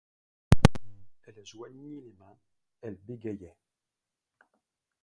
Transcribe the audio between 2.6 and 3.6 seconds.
elle bégayait.